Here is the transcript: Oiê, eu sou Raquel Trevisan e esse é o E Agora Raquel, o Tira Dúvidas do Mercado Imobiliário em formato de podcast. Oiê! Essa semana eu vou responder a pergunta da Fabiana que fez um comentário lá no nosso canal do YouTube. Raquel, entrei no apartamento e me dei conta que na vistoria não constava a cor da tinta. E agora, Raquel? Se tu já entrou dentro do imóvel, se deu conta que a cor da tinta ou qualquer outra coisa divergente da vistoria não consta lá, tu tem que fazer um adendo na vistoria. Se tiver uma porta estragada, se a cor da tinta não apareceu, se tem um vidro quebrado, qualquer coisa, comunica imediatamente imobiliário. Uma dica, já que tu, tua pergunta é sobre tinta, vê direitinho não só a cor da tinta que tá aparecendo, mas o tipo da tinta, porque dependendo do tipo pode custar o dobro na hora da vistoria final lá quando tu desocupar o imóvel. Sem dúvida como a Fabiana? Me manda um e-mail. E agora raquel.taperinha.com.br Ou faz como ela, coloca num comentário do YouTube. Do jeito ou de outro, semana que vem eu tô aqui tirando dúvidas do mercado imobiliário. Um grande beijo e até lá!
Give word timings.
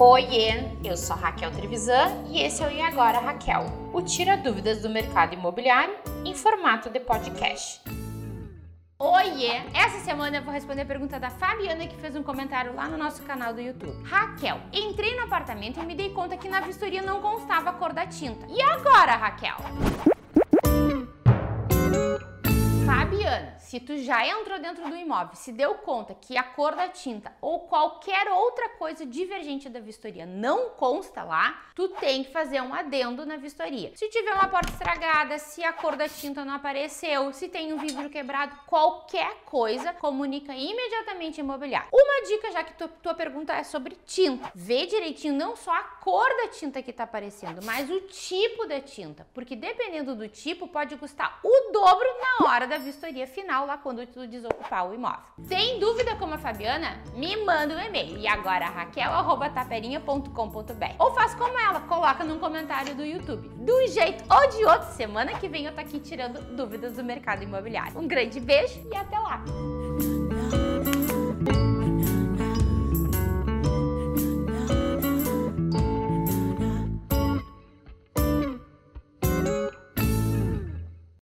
Oiê, 0.00 0.76
eu 0.84 0.96
sou 0.96 1.16
Raquel 1.16 1.50
Trevisan 1.50 2.24
e 2.28 2.40
esse 2.40 2.62
é 2.62 2.68
o 2.68 2.70
E 2.70 2.80
Agora 2.80 3.18
Raquel, 3.18 3.64
o 3.92 4.00
Tira 4.00 4.36
Dúvidas 4.36 4.80
do 4.80 4.88
Mercado 4.88 5.34
Imobiliário 5.34 5.92
em 6.24 6.36
formato 6.36 6.88
de 6.88 7.00
podcast. 7.00 7.80
Oiê! 8.96 9.60
Essa 9.74 9.98
semana 10.04 10.36
eu 10.36 10.44
vou 10.44 10.54
responder 10.54 10.82
a 10.82 10.86
pergunta 10.86 11.18
da 11.18 11.30
Fabiana 11.30 11.88
que 11.88 11.96
fez 11.96 12.14
um 12.14 12.22
comentário 12.22 12.76
lá 12.76 12.86
no 12.86 12.96
nosso 12.96 13.24
canal 13.24 13.52
do 13.52 13.60
YouTube. 13.60 14.00
Raquel, 14.04 14.60
entrei 14.72 15.16
no 15.16 15.24
apartamento 15.24 15.80
e 15.80 15.84
me 15.84 15.96
dei 15.96 16.10
conta 16.10 16.36
que 16.36 16.48
na 16.48 16.60
vistoria 16.60 17.02
não 17.02 17.20
constava 17.20 17.70
a 17.70 17.72
cor 17.72 17.92
da 17.92 18.06
tinta. 18.06 18.46
E 18.48 18.62
agora, 18.62 19.16
Raquel? 19.16 19.56
Se 23.68 23.78
tu 23.78 23.98
já 23.98 24.26
entrou 24.26 24.58
dentro 24.58 24.88
do 24.88 24.96
imóvel, 24.96 25.34
se 25.34 25.52
deu 25.52 25.74
conta 25.74 26.14
que 26.14 26.38
a 26.38 26.42
cor 26.42 26.74
da 26.74 26.88
tinta 26.88 27.30
ou 27.38 27.60
qualquer 27.60 28.26
outra 28.28 28.70
coisa 28.70 29.04
divergente 29.04 29.68
da 29.68 29.78
vistoria 29.78 30.24
não 30.24 30.70
consta 30.70 31.22
lá, 31.22 31.66
tu 31.74 31.86
tem 31.90 32.24
que 32.24 32.32
fazer 32.32 32.62
um 32.62 32.72
adendo 32.72 33.26
na 33.26 33.36
vistoria. 33.36 33.92
Se 33.94 34.08
tiver 34.08 34.32
uma 34.32 34.48
porta 34.48 34.72
estragada, 34.72 35.38
se 35.38 35.62
a 35.62 35.70
cor 35.70 35.96
da 35.96 36.08
tinta 36.08 36.46
não 36.46 36.54
apareceu, 36.54 37.30
se 37.34 37.46
tem 37.46 37.74
um 37.74 37.76
vidro 37.76 38.08
quebrado, 38.08 38.58
qualquer 38.66 39.42
coisa, 39.44 39.92
comunica 39.92 40.54
imediatamente 40.54 41.38
imobiliário. 41.38 41.90
Uma 41.92 42.26
dica, 42.26 42.50
já 42.50 42.64
que 42.64 42.72
tu, 42.72 42.88
tua 43.02 43.14
pergunta 43.14 43.52
é 43.52 43.64
sobre 43.64 43.98
tinta, 44.06 44.50
vê 44.54 44.86
direitinho 44.86 45.34
não 45.34 45.54
só 45.54 45.72
a 45.72 45.82
cor 45.82 46.28
da 46.38 46.48
tinta 46.48 46.82
que 46.82 46.90
tá 46.90 47.04
aparecendo, 47.04 47.62
mas 47.62 47.90
o 47.90 48.00
tipo 48.00 48.66
da 48.66 48.80
tinta, 48.80 49.26
porque 49.34 49.54
dependendo 49.54 50.16
do 50.16 50.26
tipo 50.26 50.66
pode 50.66 50.96
custar 50.96 51.38
o 51.44 51.70
dobro 51.70 52.08
na 52.18 52.48
hora 52.48 52.66
da 52.66 52.78
vistoria 52.78 53.26
final 53.26 53.57
lá 53.66 53.78
quando 53.78 54.06
tu 54.06 54.26
desocupar 54.26 54.88
o 54.88 54.94
imóvel. 54.94 55.20
Sem 55.44 55.78
dúvida 55.78 56.16
como 56.16 56.34
a 56.34 56.38
Fabiana? 56.38 56.98
Me 57.14 57.36
manda 57.44 57.74
um 57.74 57.80
e-mail. 57.80 58.18
E 58.18 58.26
agora 58.26 58.66
raquel.taperinha.com.br 58.66 60.94
Ou 60.98 61.14
faz 61.14 61.34
como 61.34 61.58
ela, 61.58 61.80
coloca 61.80 62.24
num 62.24 62.38
comentário 62.38 62.94
do 62.94 63.04
YouTube. 63.04 63.48
Do 63.48 63.86
jeito 63.88 64.24
ou 64.32 64.48
de 64.50 64.64
outro, 64.64 64.90
semana 64.92 65.38
que 65.38 65.48
vem 65.48 65.66
eu 65.66 65.74
tô 65.74 65.80
aqui 65.80 65.98
tirando 66.00 66.40
dúvidas 66.56 66.94
do 66.94 67.04
mercado 67.04 67.42
imobiliário. 67.42 67.98
Um 67.98 68.06
grande 68.06 68.40
beijo 68.40 68.80
e 68.90 68.96
até 68.96 69.18
lá! 69.18 69.42